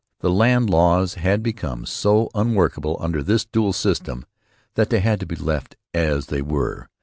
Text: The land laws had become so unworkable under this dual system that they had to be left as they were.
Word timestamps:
The 0.21 0.31
land 0.31 0.67
laws 0.67 1.13
had 1.13 1.43
become 1.43 1.85
so 1.85 2.31
unworkable 2.33 2.97
under 2.99 3.21
this 3.21 3.45
dual 3.45 3.71
system 3.71 4.25
that 4.73 4.89
they 4.89 4.99
had 4.99 5.19
to 5.19 5.27
be 5.27 5.35
left 5.35 5.75
as 5.93 6.25
they 6.25 6.41
were. 6.41 6.89